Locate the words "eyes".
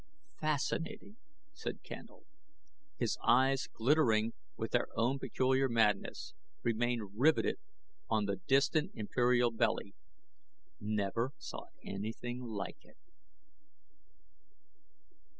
3.23-3.67